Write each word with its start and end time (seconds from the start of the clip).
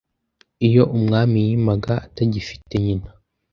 Iyo 0.67 0.83
Umwami 0.95 1.37
yimaga 1.47 1.93
atagifite 2.05 2.73
nyina, 2.83 3.09